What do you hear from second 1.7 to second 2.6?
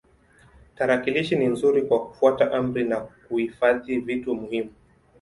kwa kufuata